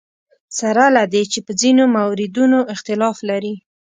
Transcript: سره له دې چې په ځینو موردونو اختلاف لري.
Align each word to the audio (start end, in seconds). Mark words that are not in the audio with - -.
سره 0.59 0.83
له 0.95 1.03
دې 1.13 1.23
چې 1.31 1.39
په 1.45 1.51
ځینو 1.61 1.83
موردونو 1.95 2.59
اختلاف 2.73 3.17
لري. 3.29 3.55